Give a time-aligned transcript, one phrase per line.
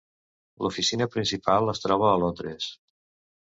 [0.65, 2.73] L'oficina principal es troba a Londres.